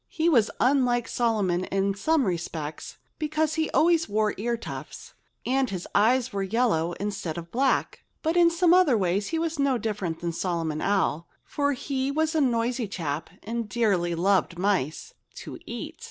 He 0.09 0.29
was 0.29 0.49
unlike 0.59 1.07
Solomon 1.07 1.65
in 1.65 1.93
some 1.93 2.25
respects, 2.25 2.97
because 3.19 3.53
he 3.53 3.69
always 3.69 4.09
wore 4.09 4.33
ear 4.37 4.57
tufts, 4.57 5.13
and 5.45 5.69
his 5.69 5.87
eyes 5.93 6.33
were 6.33 6.41
yellow 6.41 6.93
instead 6.93 7.37
of 7.37 7.51
black. 7.51 7.99
But 8.23 8.35
in 8.35 8.49
some 8.49 8.73
other 8.73 8.97
ways 8.97 9.27
he 9.27 9.37
was 9.37 9.59
no 9.59 9.77
different 9.77 10.19
from 10.19 10.31
Solomon 10.31 10.81
Owl, 10.81 11.29
for 11.45 11.73
he 11.73 12.09
was 12.09 12.33
a 12.33 12.41
noisy 12.41 12.87
chap 12.87 13.29
and 13.43 13.69
dearly 13.69 14.15
loved 14.15 14.57
mice—to 14.57 15.59
eat. 15.67 15.99